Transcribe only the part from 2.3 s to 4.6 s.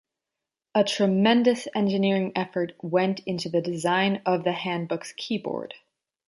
effort went into the design of the